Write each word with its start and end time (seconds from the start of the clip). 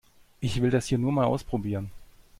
Ich 0.39 0.59
will 0.63 0.71
das 0.71 0.87
hier 0.87 0.97
nur 0.97 1.11
mal 1.11 1.25
ausprobieren. 1.25 1.91